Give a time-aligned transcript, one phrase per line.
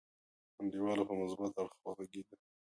[0.59, 2.35] انډیواله په مثبت اړخ وغګیږه.